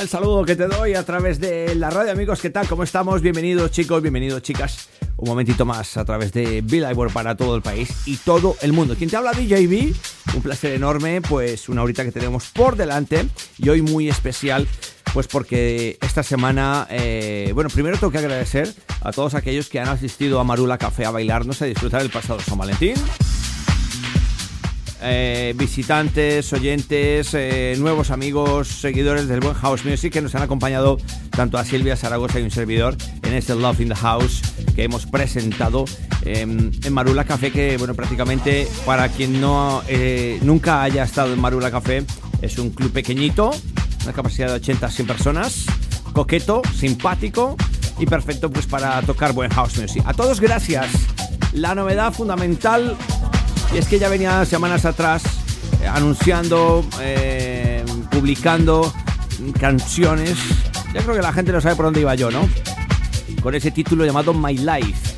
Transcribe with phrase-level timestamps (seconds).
[0.00, 2.40] El saludo que te doy a través de la radio, amigos.
[2.40, 2.68] ¿Qué tal?
[2.68, 3.22] ¿Cómo estamos?
[3.22, 4.88] Bienvenidos, chicos, bienvenidos, chicas.
[5.16, 8.74] Un momentito más a través de Bill World para todo el país y todo el
[8.74, 8.94] mundo.
[8.94, 9.94] Quien te habla, DJB.
[10.34, 13.26] Un placer enorme, pues una horita que tenemos por delante
[13.58, 14.68] y hoy muy especial.
[15.14, 19.88] Pues porque esta semana, eh, bueno, primero tengo que agradecer a todos aquellos que han
[19.88, 22.96] asistido a Marula Café a bailarnos, a disfrutar el pasado San Valentín.
[25.02, 30.96] Eh, visitantes, oyentes, eh, nuevos amigos, seguidores del buen House Music que nos han acompañado
[31.30, 34.40] tanto a Silvia Zaragoza y un servidor en este Love in the House
[34.74, 35.84] que hemos presentado
[36.24, 41.70] en Marula Café que bueno prácticamente para quien no eh, nunca haya estado en Marula
[41.70, 42.04] Café
[42.40, 43.50] es un club pequeñito,
[44.04, 45.66] una capacidad de 80 100 personas,
[46.14, 47.56] coqueto, simpático
[47.98, 50.02] y perfecto pues para tocar buen House Music.
[50.06, 50.88] A todos gracias.
[51.52, 52.96] La novedad fundamental
[53.74, 55.22] y es que ya venía semanas atrás
[55.82, 58.92] eh, anunciando, eh, publicando
[59.58, 60.36] canciones.
[60.94, 62.48] Ya creo que la gente no sabe por dónde iba yo, ¿no?
[63.42, 65.16] Con ese título llamado My Life.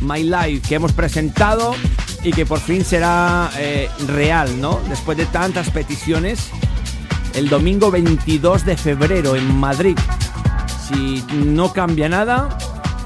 [0.00, 1.74] My Life que hemos presentado
[2.22, 4.80] y que por fin será eh, real, ¿no?
[4.88, 6.48] Después de tantas peticiones,
[7.34, 9.98] el domingo 22 de febrero en Madrid.
[10.88, 12.56] Si no cambia nada,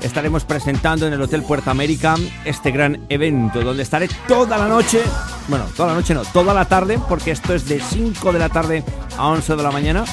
[0.03, 5.03] estaremos presentando en el Hotel Puerta América este gran evento donde estaré toda la noche,
[5.49, 8.49] bueno, toda la noche no, toda la tarde, porque esto es de 5 de la
[8.49, 8.85] tarde
[9.17, 10.05] a 11 de la mañana.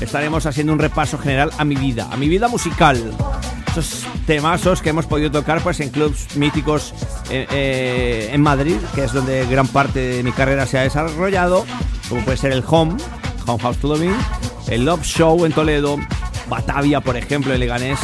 [0.00, 3.14] Estaremos haciendo un repaso general a mi vida, a mi vida musical.
[3.70, 6.94] Esos temazos que hemos podido tocar pues en clubs míticos
[7.30, 11.64] eh, eh, en Madrid, que es donde gran parte de mi carrera se ha desarrollado,
[12.08, 12.96] como puede ser el Home,
[13.46, 14.14] Home House Clubbing,
[14.68, 15.98] el Love Show en Toledo,
[16.48, 17.98] Batavia, por ejemplo, en Leganés,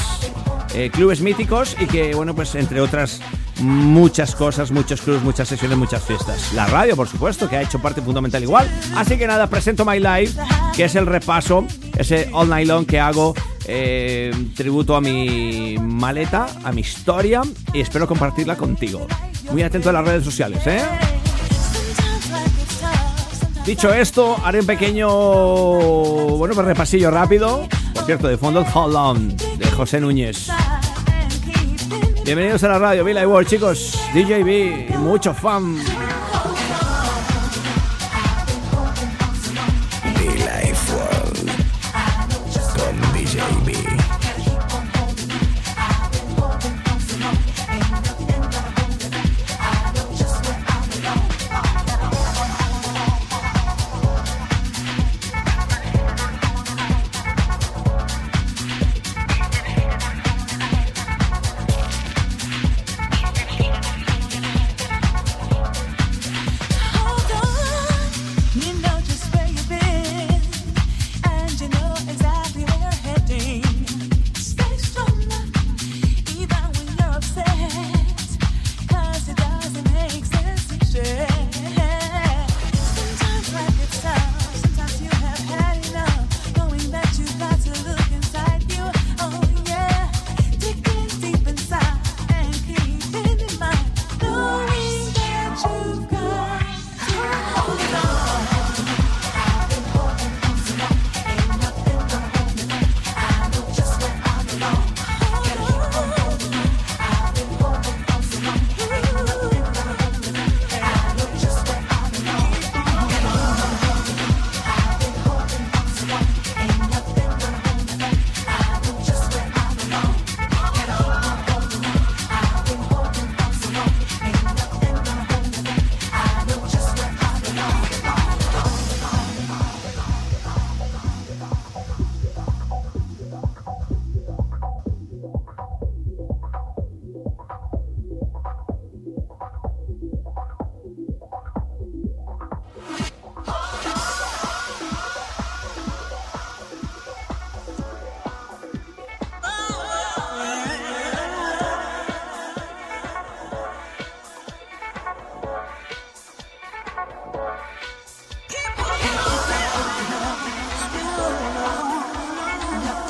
[0.74, 3.20] eh, clubes míticos y que, bueno, pues entre otras
[3.60, 6.52] muchas cosas, muchos clubes, muchas sesiones, muchas fiestas.
[6.54, 8.70] La radio, por supuesto, que ha hecho parte fundamental igual.
[8.96, 10.40] Así que nada, presento My Life,
[10.74, 11.64] que es el repaso,
[11.96, 13.34] ese all night long que hago,
[13.66, 19.06] eh, tributo a mi maleta, a mi historia y espero compartirla contigo.
[19.50, 20.82] Muy atento a las redes sociales, ¿eh?
[23.66, 27.68] Dicho esto, haré un pequeño, bueno, pues repasillo rápido.
[27.94, 30.48] Por cierto, de fondo On de José Núñez.
[32.25, 33.98] Bienvenidos a la radio, Villa World, chicos.
[34.14, 35.76] DJB, mucho fan.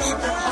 [0.04, 0.42] Oh,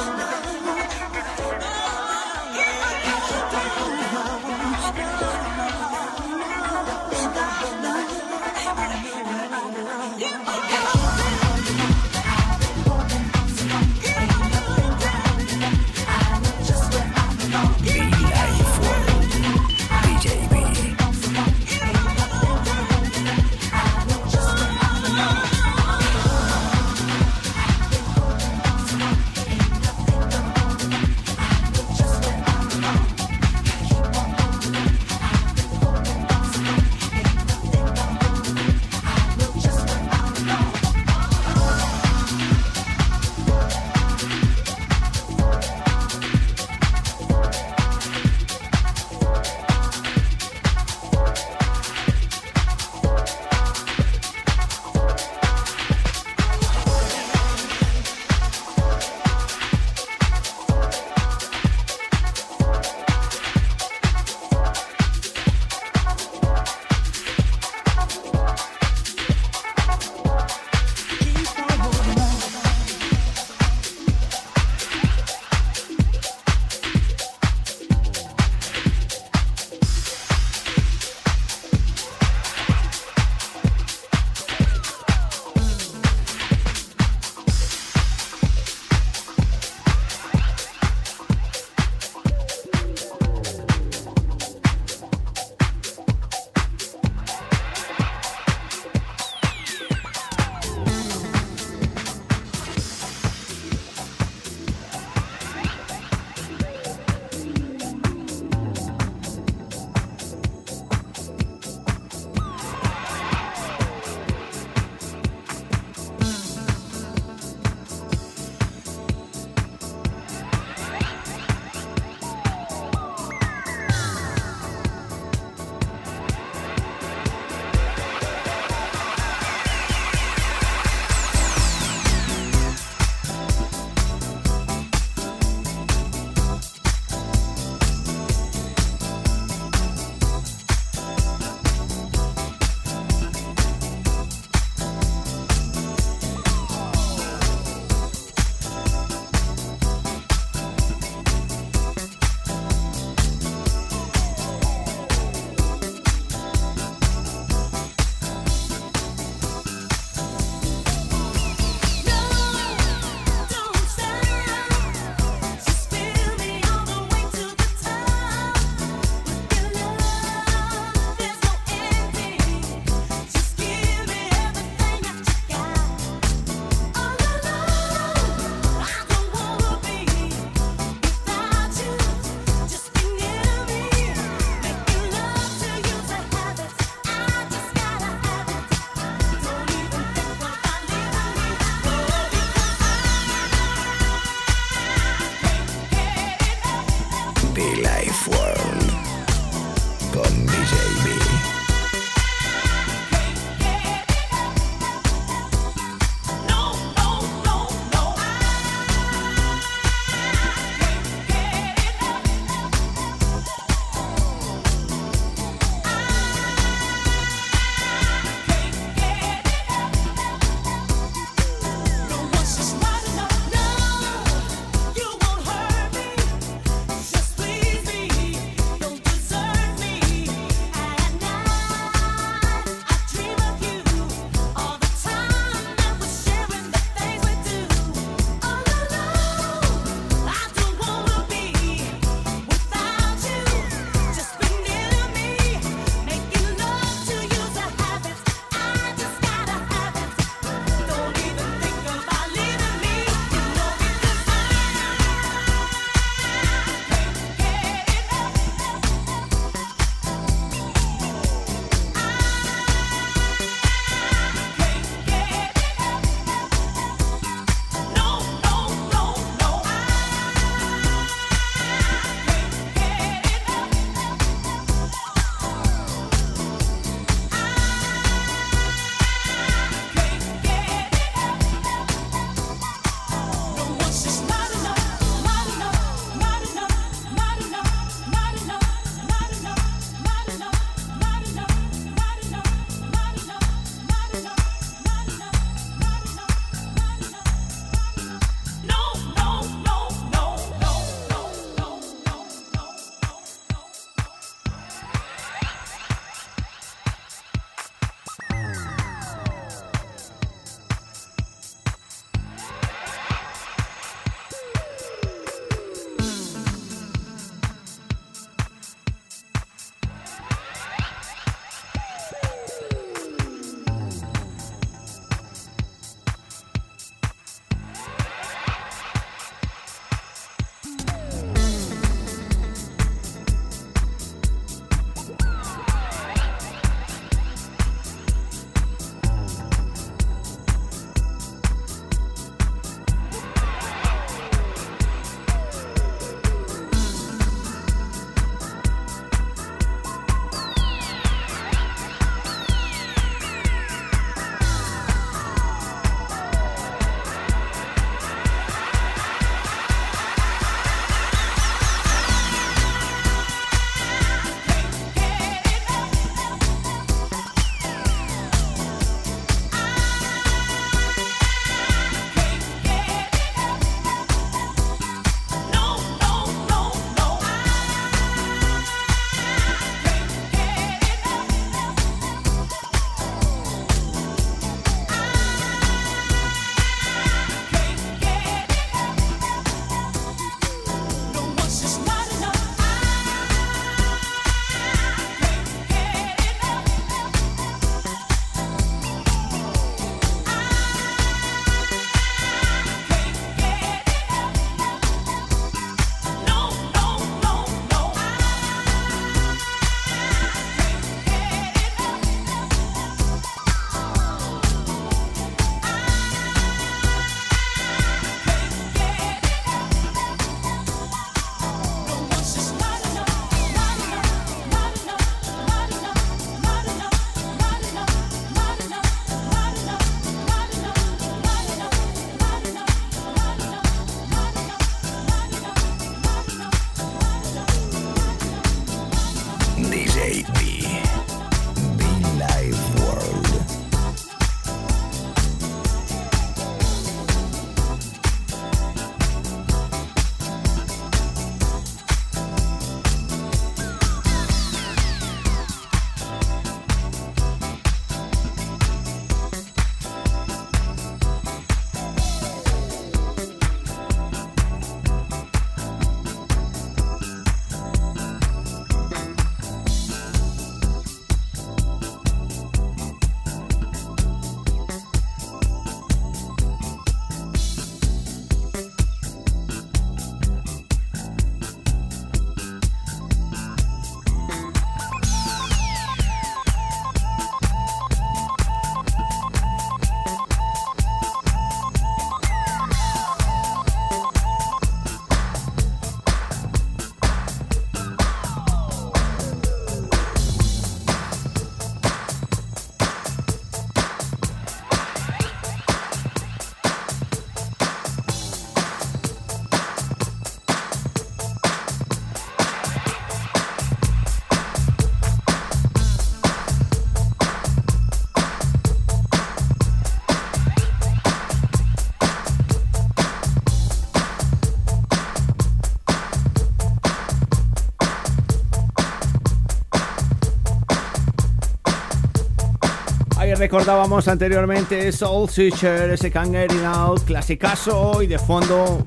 [533.41, 538.85] recordábamos anteriormente Soul Switcher, ese Can't Out, clasicazo y de fondo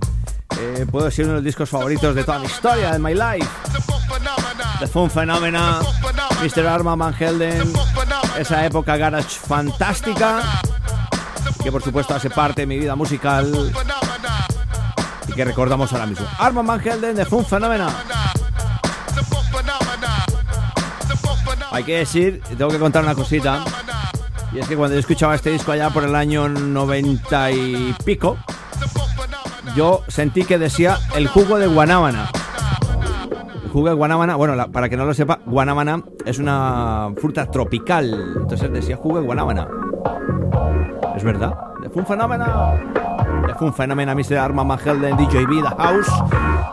[0.59, 3.49] eh, puede ser uno de los discos favoritos de toda mi historia, de My Life.
[4.79, 5.79] The Fun Phenomena,
[6.43, 6.67] Mr.
[6.67, 7.73] Arma Van Helden,
[8.37, 10.43] esa época garage fantástica
[11.63, 13.73] que por supuesto hace parte de mi vida musical
[15.27, 16.27] y que recordamos ahora mismo.
[16.37, 17.89] Arma Van Helden, The Fun Phenomena.
[21.71, 23.63] Hay que decir, tengo que contar una cosita.
[24.53, 28.37] Y es que cuando yo escuchaba este disco allá por el año 90 y pico,
[29.75, 32.29] yo sentí que decía el jugo de guanábana.
[33.63, 38.35] El jugo de guanábana, bueno, para que no lo sepa, guanábana es una fruta tropical.
[38.41, 39.67] Entonces decía jugo de guanábana.
[41.15, 41.53] Es verdad,
[41.91, 42.45] fue un fenómeno.
[43.57, 44.37] Fue un fenómeno, Mr.
[44.37, 46.07] Arma Magel de DJ Vida House.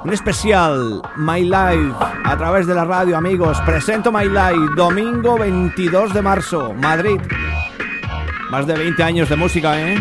[0.05, 1.95] Un especial My Life
[2.25, 3.61] a través de la radio, amigos.
[3.67, 7.21] Presento My Life, domingo 22 de marzo, Madrid.
[8.51, 9.97] Más de 20 años de música, ¿eh?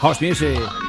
[0.00, 0.81] House Music.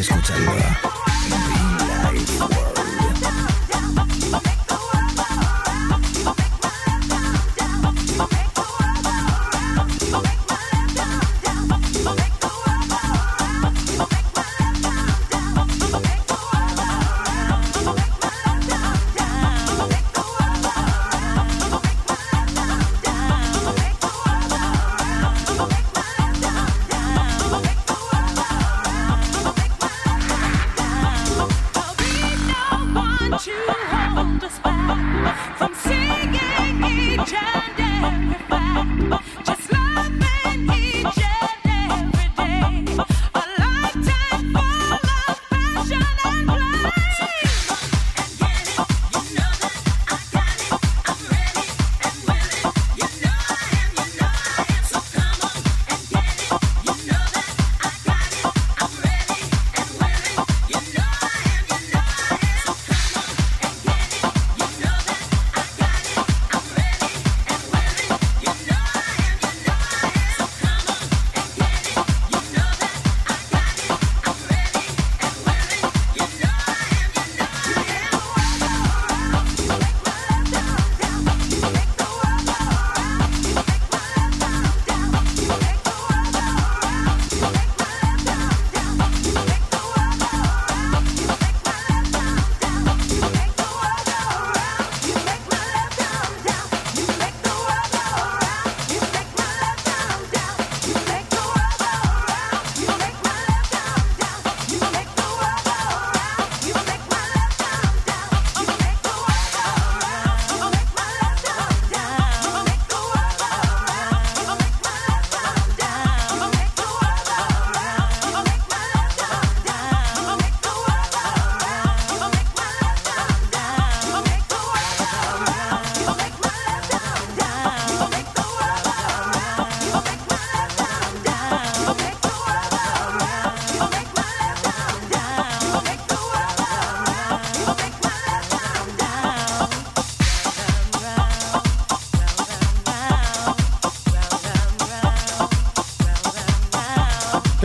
[0.00, 0.60] escuchando Be
[2.02, 2.75] Light World.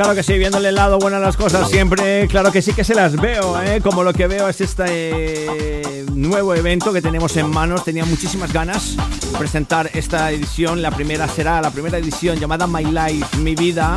[0.02, 2.84] Claro que sí, viéndole el lado bueno a las cosas siempre, claro que sí que
[2.84, 3.82] se las veo, ¿eh?
[3.84, 8.52] como lo que veo es este eh, nuevo evento que tenemos en manos, tenía muchísimas
[8.52, 13.54] ganas de presentar esta edición, la primera será la primera edición llamada My Life, mi
[13.54, 13.96] vida,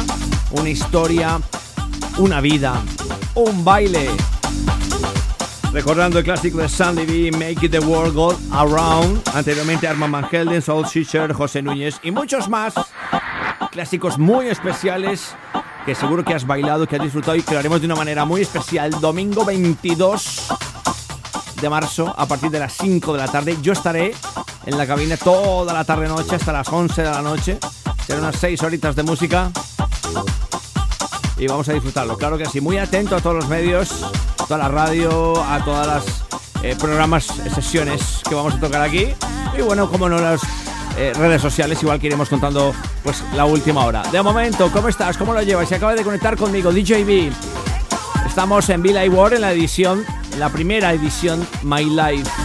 [0.51, 1.40] una historia,
[2.19, 2.83] una vida,
[3.35, 4.11] un baile.
[5.73, 10.29] Recordando el clásico de Sandy B, Make It The World Go Around, anteriormente Armand Van
[10.31, 12.75] Helden, Soul Fisher, José Núñez y muchos más.
[13.71, 15.35] Clásicos muy especiales
[15.85, 18.25] que seguro que has bailado, que has disfrutado y que lo haremos de una manera
[18.25, 18.90] muy especial.
[19.01, 20.47] Domingo 22
[21.61, 23.57] de marzo a partir de las 5 de la tarde.
[23.61, 24.14] Yo estaré
[24.64, 27.59] en la cabina toda la tarde noche hasta las 11 de la noche.
[28.07, 29.51] Serán unas 6 horitas de música
[31.37, 32.16] y vamos a disfrutarlo.
[32.16, 34.05] Claro que sí, muy atento a todos los medios,
[34.38, 36.25] a toda la radio, a todas las
[36.62, 39.09] eh, programas, sesiones que vamos a tocar aquí.
[39.59, 40.40] Y bueno, como no las
[40.97, 44.03] eh, redes sociales, igual que iremos contando pues la última hora.
[44.13, 45.17] De momento, ¿cómo estás?
[45.17, 45.69] ¿Cómo lo llevas?
[45.69, 47.33] Se acaba de conectar conmigo, DJB.
[48.27, 50.05] Estamos en Villa World en la edición,
[50.39, 52.44] la primera edición My Life.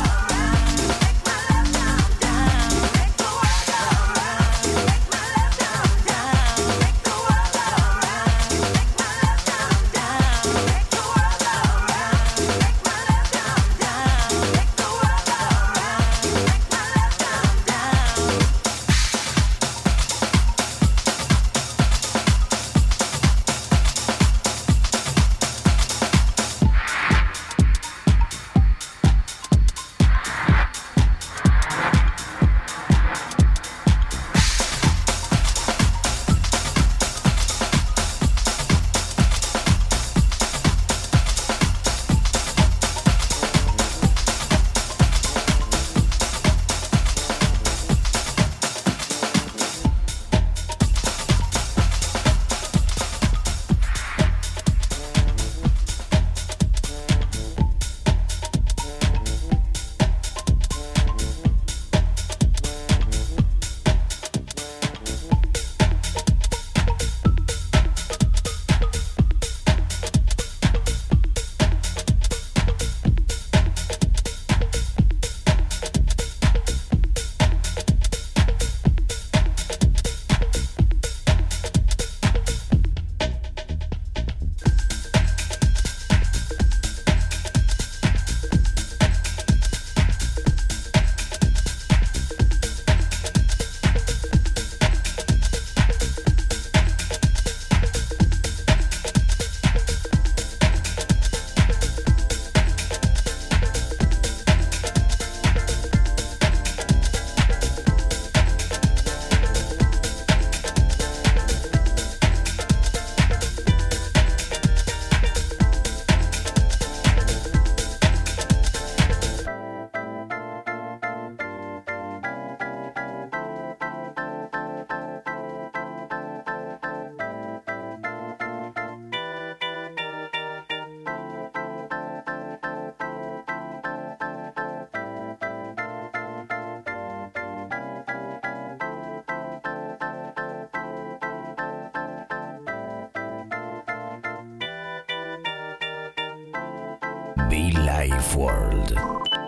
[147.49, 148.93] Be Life World.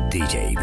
[0.10, 0.56] DJ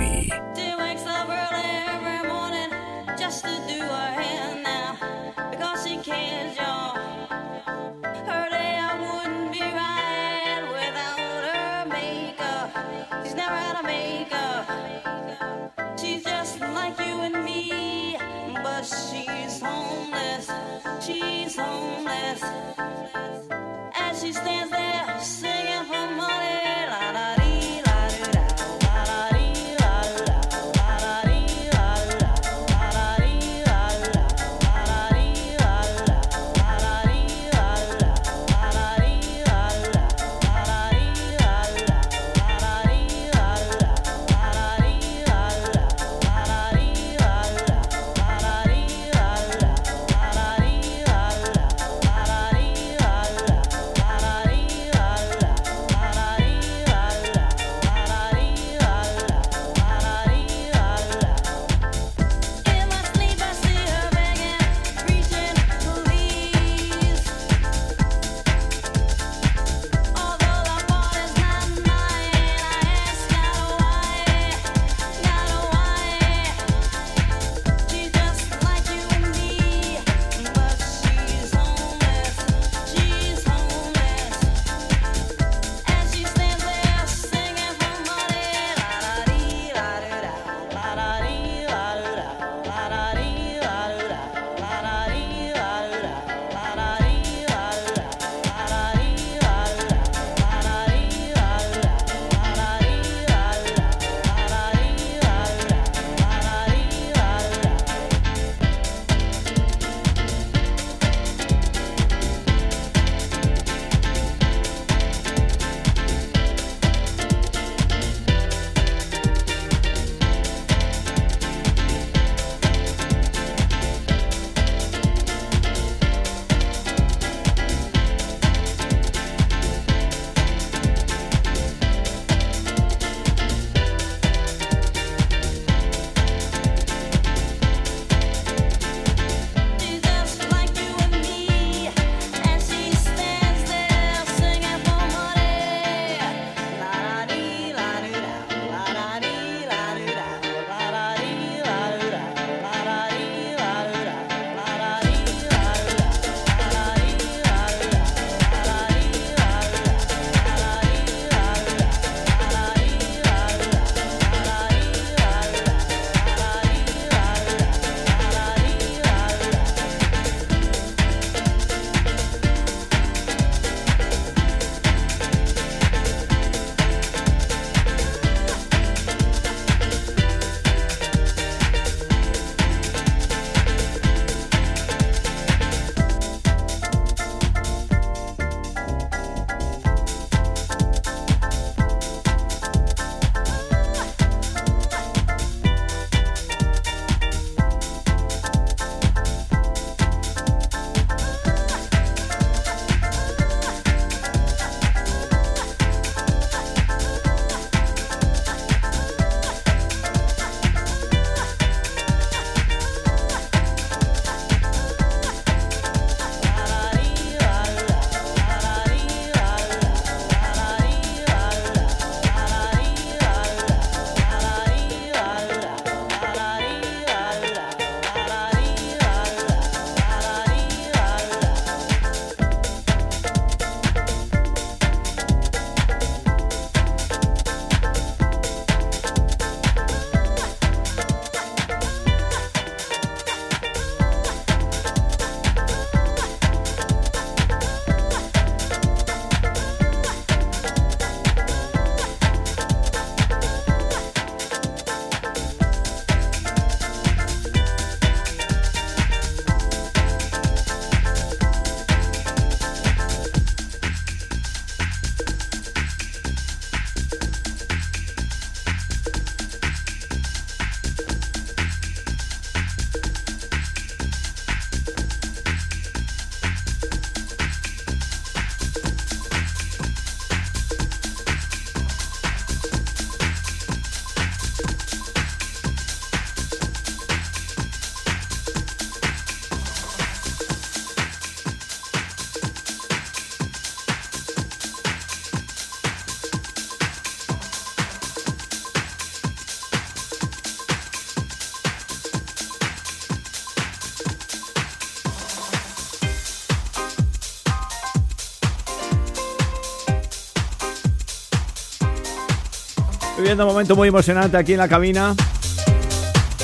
[313.29, 315.15] Viviendo un momento muy emocionante aquí en la cabina.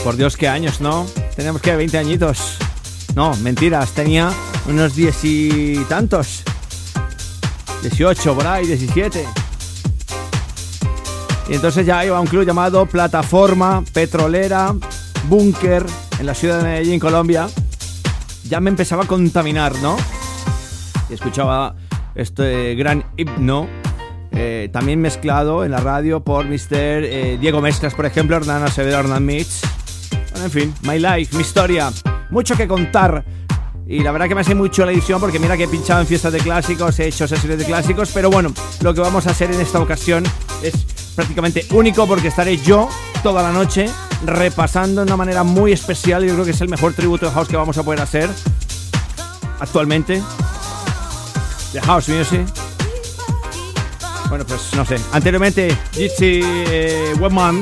[0.04, 1.06] Por Dios, qué años, ¿no?
[1.34, 2.58] Tenemos que 20 añitos.
[3.14, 4.30] No, mentiras, tenía
[4.68, 6.42] unos diez y tantos.
[7.80, 9.26] 18 por ahí, 17.
[11.48, 14.74] Y entonces ya iba a un club llamado Plataforma Petrolera
[15.26, 15.86] Búnker
[16.18, 17.48] en la ciudad de Medellín, Colombia.
[18.46, 19.96] Ya me empezaba a contaminar, ¿no?
[21.08, 21.76] Y escuchaba
[22.14, 23.70] este gran himno,
[24.36, 26.66] eh, también mezclado en la radio por Mr.
[26.72, 29.60] eh, Diego Mestras, por ejemplo, Hernán Acevedo, Hernán Mitch.
[30.32, 31.92] Bueno, en fin, my life, mi historia.
[32.30, 33.24] Mucho que contar.
[33.86, 36.06] Y la verdad que me hace mucho la edición porque mira que he pinchado en
[36.06, 39.52] fiestas de clásicos, he hecho sesiones de clásicos, pero bueno, lo que vamos a hacer
[39.52, 40.24] en esta ocasión
[40.62, 40.74] es
[41.14, 42.88] prácticamente único porque estaré yo
[43.22, 43.86] toda la noche
[44.24, 46.24] repasando de una manera muy especial.
[46.24, 48.28] Yo creo que es el mejor tributo de house que vamos a poder hacer
[49.60, 50.22] actualmente.
[51.72, 52.73] De house music.
[54.28, 54.96] Bueno, pues no sé.
[55.12, 57.60] Anteriormente, Jitsi eh, Webman,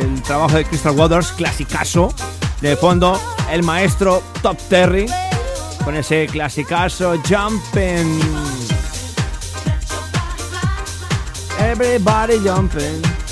[0.00, 2.14] el trabajo de Crystal Waters, clasicazo.
[2.60, 5.06] De fondo, el maestro Top Terry,
[5.84, 8.20] con ese clasicazo Jumping.
[11.58, 13.23] Everybody jumping.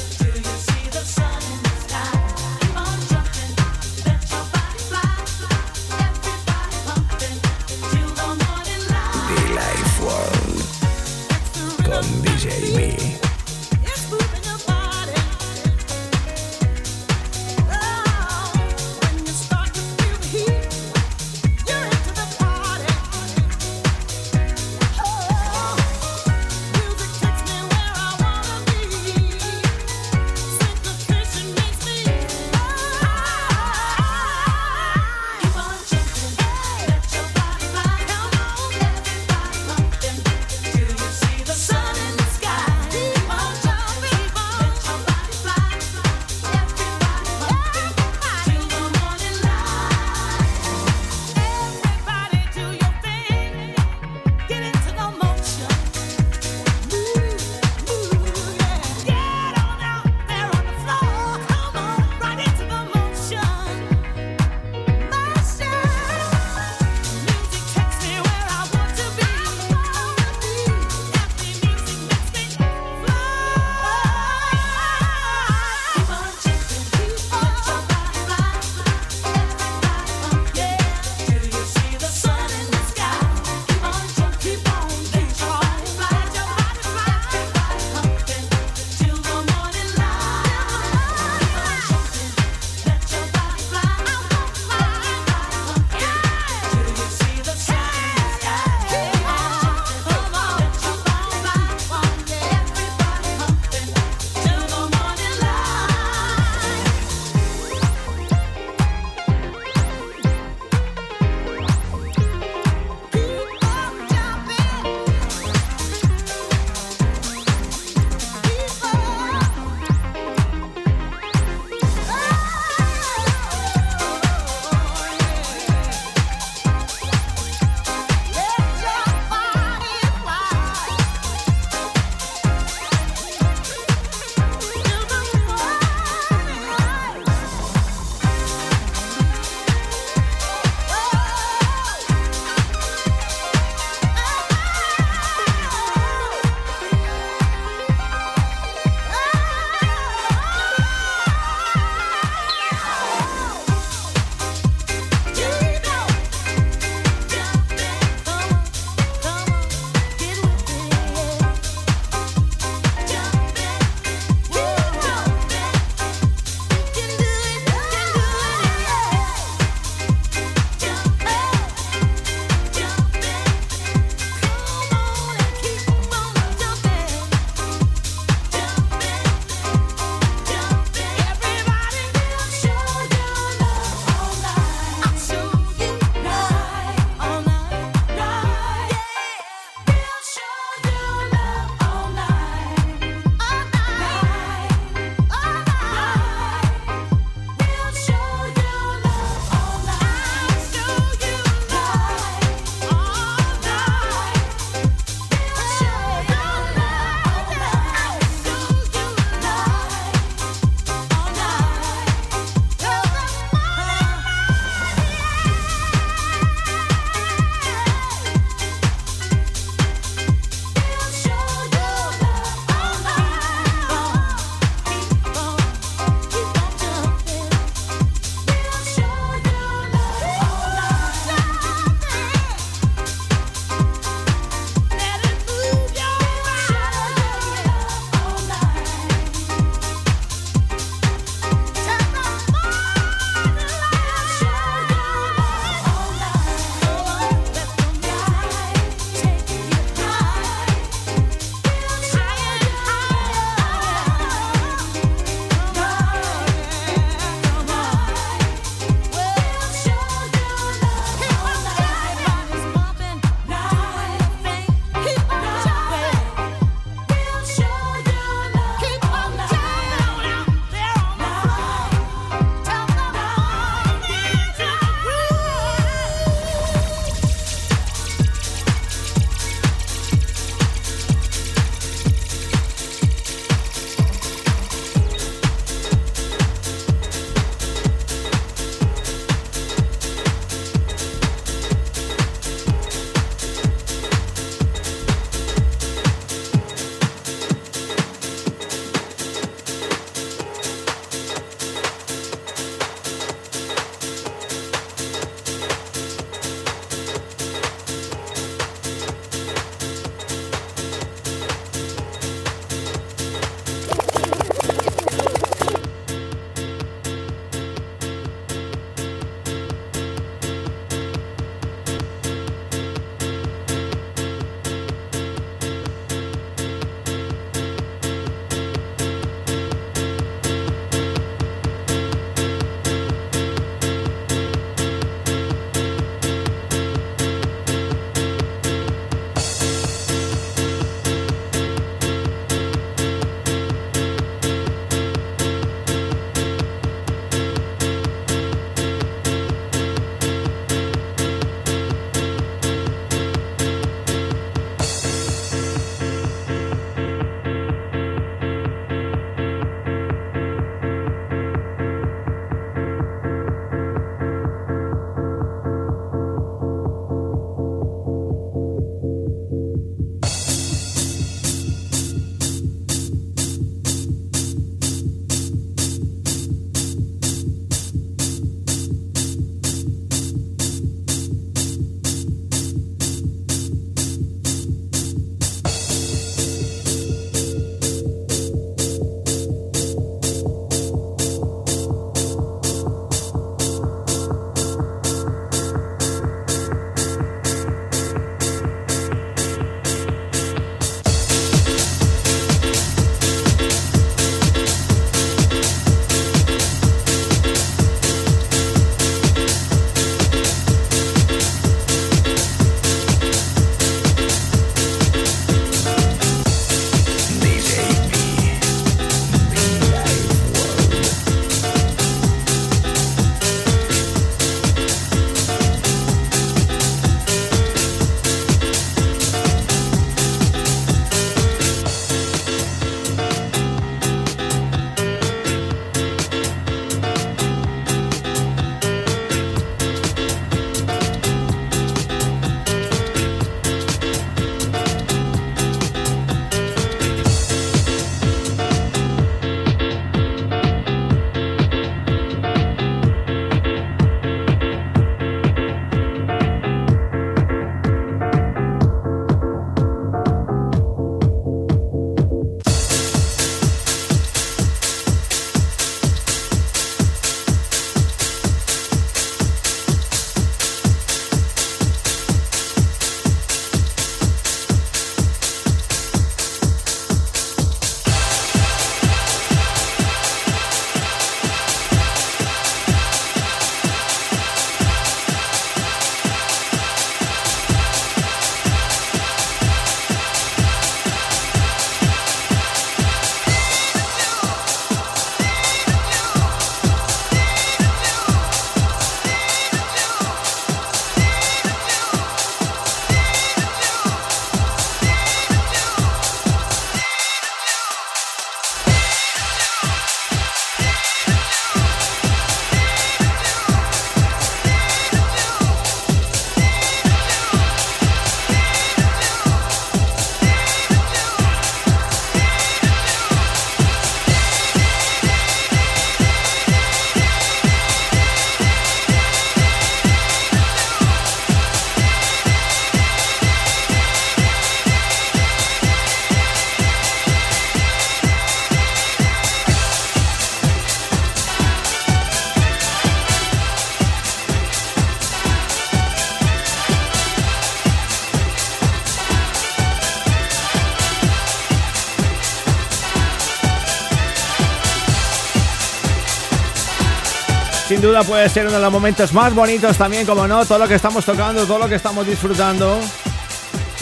[558.03, 560.97] Duda puede ser uno de los momentos más bonitos también, como no, todo lo que
[560.97, 562.99] estamos tocando, todo lo que estamos disfrutando.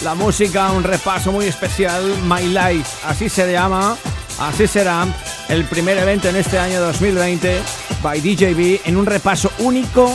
[0.02, 3.98] La música, un repaso muy especial, My Life, así se llama,
[4.38, 5.06] así será
[5.50, 7.60] el primer evento en este año 2020
[8.02, 10.10] by DJB en un repaso único,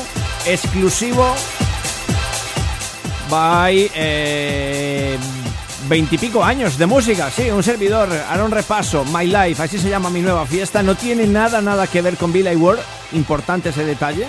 [0.48, 1.36] exclusivo,
[3.30, 4.85] by eh,
[5.88, 10.10] veintipico años de música, sí, un servidor, hará un repaso, My Life, así se llama
[10.10, 12.80] mi nueva fiesta, no tiene nada, nada que ver con Billy Ward,
[13.14, 14.28] importante ese detalle,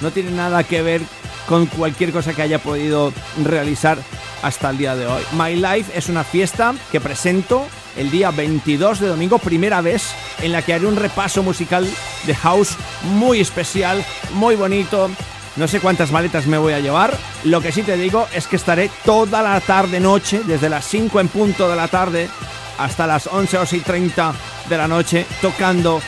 [0.00, 1.02] no tiene nada que ver
[1.46, 3.12] con cualquier cosa que haya podido
[3.44, 3.98] realizar
[4.42, 5.22] hasta el día de hoy.
[5.32, 10.52] My Life es una fiesta que presento el día 22 de domingo, primera vez en
[10.52, 11.88] la que haré un repaso musical
[12.26, 14.04] de house muy especial,
[14.34, 15.10] muy bonito.
[15.56, 17.16] No sé cuántas maletas me voy a llevar.
[17.44, 21.20] Lo que sí te digo es que estaré toda la tarde noche, desde las 5
[21.20, 22.28] en punto de la tarde
[22.78, 24.34] hasta las 11 o 30
[24.68, 26.02] de la noche, tocando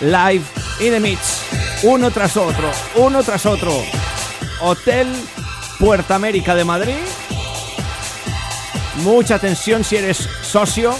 [0.00, 0.42] live
[0.80, 1.42] in the mix,
[1.84, 3.72] uno tras otro, uno tras otro.
[4.60, 5.08] Hotel
[5.78, 6.96] Puerta América de Madrid.
[9.02, 10.94] Mucha atención si eres socio,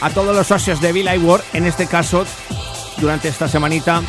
[0.00, 2.24] a todos los socios de Bill Ward, en este caso,
[2.98, 4.02] durante esta semanita,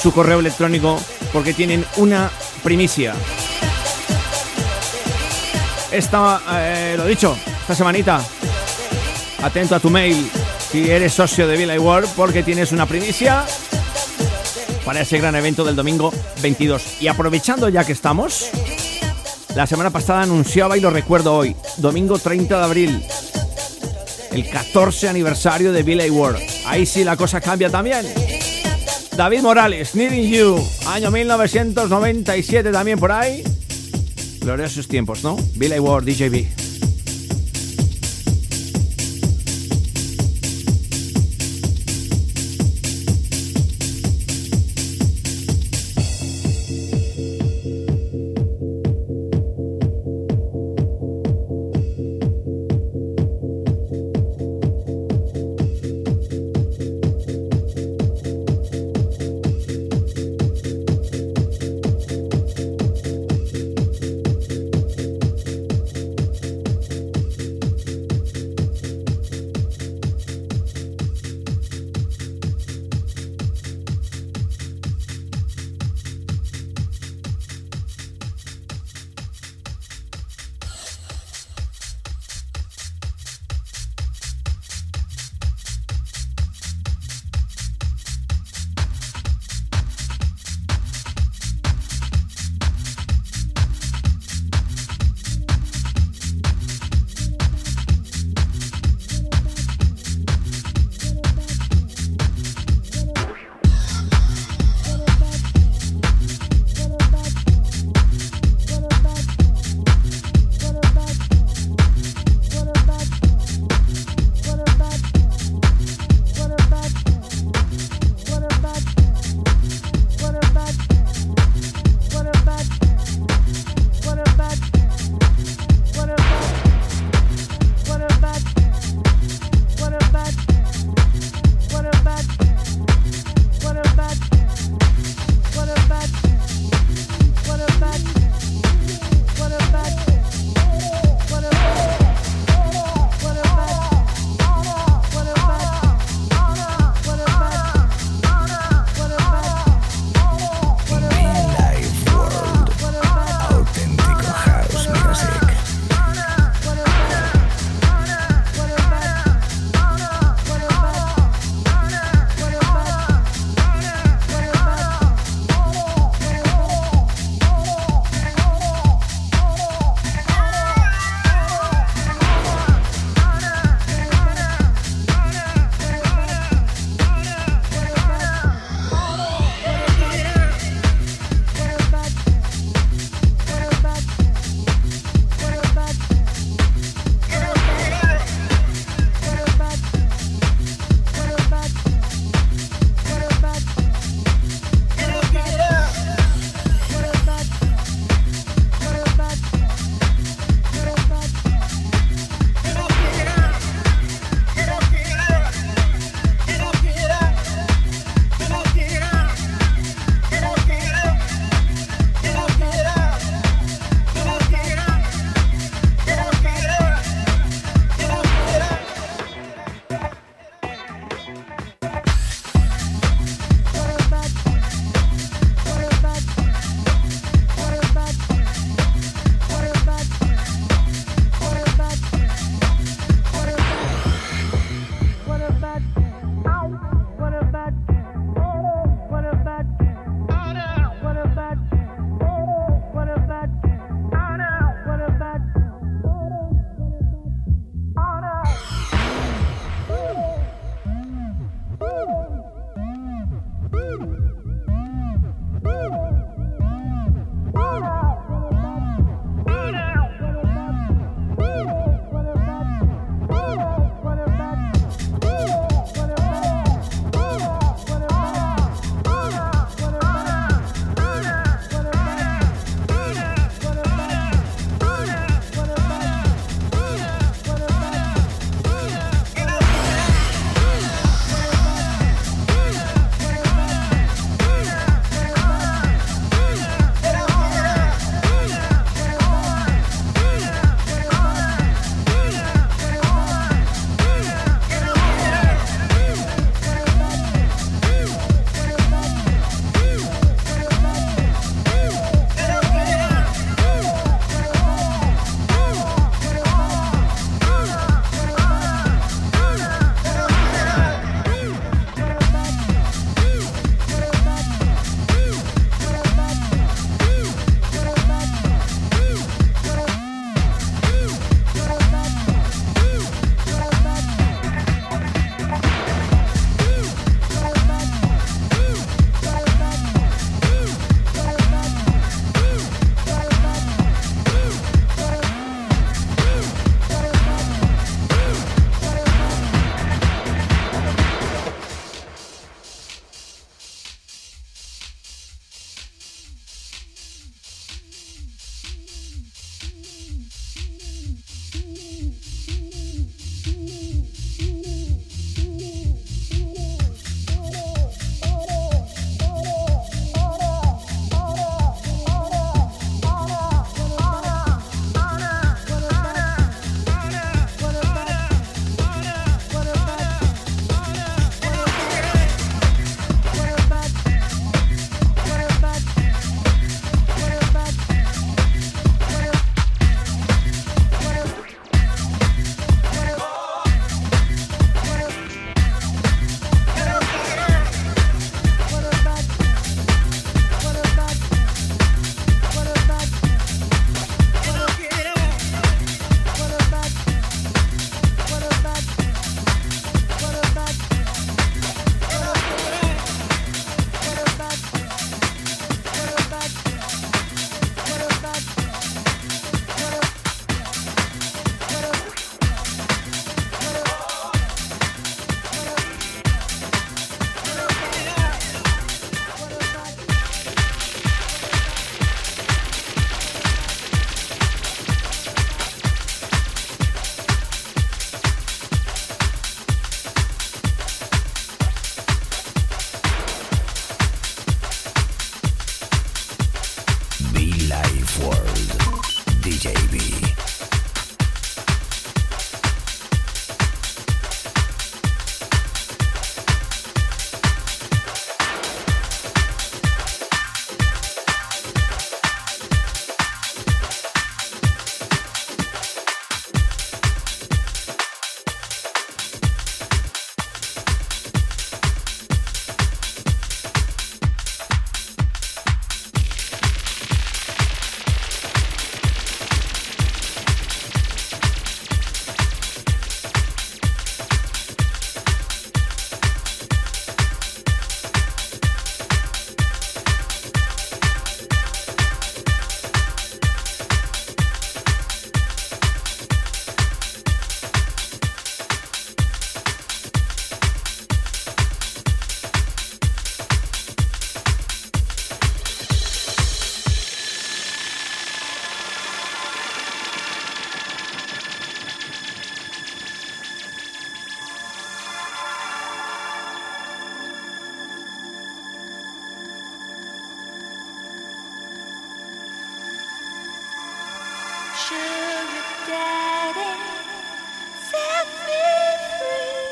[0.00, 0.98] su correo electrónico,
[1.32, 2.30] porque tienen una
[2.60, 3.14] primicia.
[5.90, 8.22] Esta, eh, lo dicho, esta semanita,
[9.42, 10.30] atento a tu mail
[10.70, 13.44] si eres socio de Bill Ward, porque tienes una primicia
[14.84, 17.00] para ese gran evento del domingo 22.
[17.00, 18.50] Y aprovechando ya que estamos,
[19.56, 23.04] la semana pasada anunciaba y lo recuerdo hoy, domingo 30 de abril,
[24.30, 26.38] el 14 aniversario de Billy Ward.
[26.66, 28.06] Ahí sí la cosa cambia también.
[29.20, 33.44] David Morales, Needing You, año 1997 también por ahí.
[34.40, 35.36] Gloriosos tiempos, ¿no?
[35.56, 36.59] Billy Ward, DJB.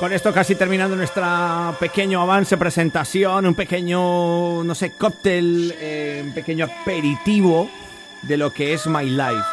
[0.09, 6.33] Con esto casi terminando nuestra pequeño avance, presentación, un pequeño, no sé, cóctel, eh, un
[6.33, 7.69] pequeño aperitivo
[8.23, 9.45] de lo que es My Life.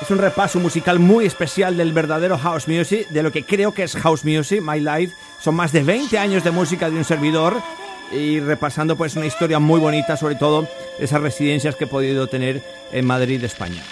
[0.00, 3.82] Es un repaso musical muy especial del verdadero house music, de lo que creo que
[3.82, 5.16] es house music, My Life.
[5.40, 7.60] Son más de 20 años de música de un servidor
[8.12, 10.68] y repasando pues una historia muy bonita, sobre todo
[11.00, 12.62] esas residencias que he podido tener
[12.92, 13.82] en Madrid, España.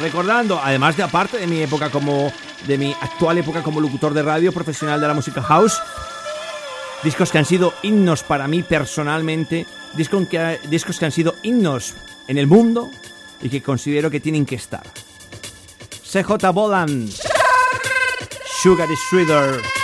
[0.00, 2.32] Recordando, además de aparte de mi época como
[2.66, 5.80] de mi actual época como locutor de radio profesional de la música house,
[7.02, 11.94] discos que han sido himnos para mí personalmente, discos que, discos que han sido himnos
[12.28, 12.90] en el mundo
[13.42, 14.84] y que considero que tienen que estar.
[16.02, 17.08] CJ Bolan,
[18.62, 19.83] Sugar is